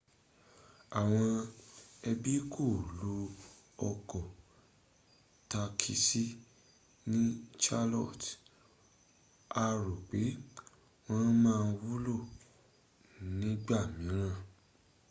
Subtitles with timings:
[0.99, 1.31] àwọon
[2.09, 2.63] ẹbí kò
[2.99, 3.13] lo
[3.89, 4.23] ọkọ̀
[5.49, 6.25] takisí
[7.11, 7.21] ní
[7.61, 8.29] charlotte
[9.63, 10.21] a rò pé
[11.05, 12.15] wọ́n ma wúlò
[13.39, 14.37] nígbà míràn